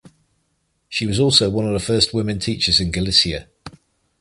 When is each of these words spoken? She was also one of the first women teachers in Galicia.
She 0.89 1.05
was 1.05 1.19
also 1.19 1.51
one 1.51 1.67
of 1.67 1.73
the 1.73 1.79
first 1.79 2.11
women 2.11 2.39
teachers 2.39 2.79
in 2.79 2.89
Galicia. 2.89 3.47